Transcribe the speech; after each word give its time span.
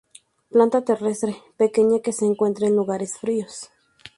Planta 0.49 0.79
terrestre 0.83 1.37
pequeña 1.57 1.99
que 2.01 2.11
se 2.11 2.25
encuentra 2.25 2.65
en 2.65 2.75
lugares 2.75 3.19
fríos. 3.19 3.69